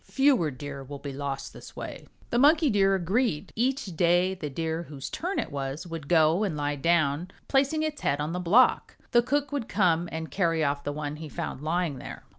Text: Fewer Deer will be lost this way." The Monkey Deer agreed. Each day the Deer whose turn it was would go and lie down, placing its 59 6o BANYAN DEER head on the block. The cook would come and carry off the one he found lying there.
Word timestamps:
Fewer 0.09 0.49
Deer 0.49 0.83
will 0.83 0.97
be 0.97 1.13
lost 1.13 1.53
this 1.53 1.75
way." 1.75 2.07
The 2.31 2.39
Monkey 2.39 2.71
Deer 2.71 2.95
agreed. 2.95 3.53
Each 3.55 3.85
day 3.85 4.33
the 4.33 4.49
Deer 4.49 4.81
whose 4.89 5.11
turn 5.11 5.37
it 5.37 5.51
was 5.51 5.85
would 5.85 6.07
go 6.07 6.43
and 6.43 6.57
lie 6.57 6.75
down, 6.75 7.29
placing 7.47 7.83
its 7.83 8.01
59 8.01 8.01
6o 8.01 8.01
BANYAN 8.01 8.09
DEER 8.09 8.09
head 8.09 8.23
on 8.29 8.33
the 8.33 8.39
block. 8.49 8.97
The 9.11 9.21
cook 9.21 9.51
would 9.51 9.69
come 9.69 10.09
and 10.11 10.31
carry 10.31 10.63
off 10.63 10.83
the 10.83 10.91
one 10.91 11.17
he 11.17 11.29
found 11.29 11.61
lying 11.61 11.99
there. 11.99 12.23